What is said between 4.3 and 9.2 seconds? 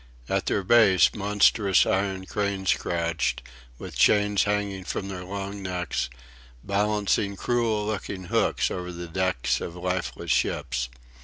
hanging from their long necks, balancing cruel looking hooks over the